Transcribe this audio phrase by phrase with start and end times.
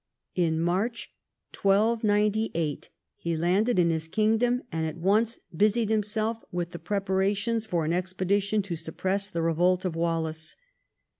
[0.33, 1.13] In March
[1.55, 7.93] 1298 he landed in his kingdom, and at once busied himself with preparations for an
[7.93, 10.55] expedition to suppress the revolt of Wallace.